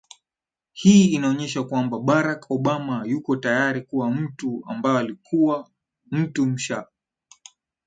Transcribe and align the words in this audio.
hii 0.73 1.05
inaonyesha 1.13 1.61
kwamba 1.63 1.99
barack 1.99 2.51
obama 2.51 3.03
yuko 3.07 3.35
tayari 3.35 3.81
kuwa 3.81 4.11
mtu 4.11 4.63
ambayo 4.67 4.97
anakuwa 4.97 5.69
mtu 6.11 6.45
msha 6.45 6.87